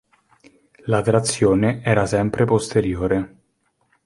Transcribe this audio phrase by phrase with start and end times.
[0.85, 3.35] La trazione era sempre posteriore.